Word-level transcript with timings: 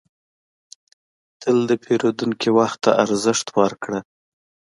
تل 1.41 1.57
د 1.69 1.71
پیرودونکي 1.83 2.49
وخت 2.57 2.77
ته 2.85 2.91
ارزښت 3.03 3.47
ورکړه. 3.59 3.99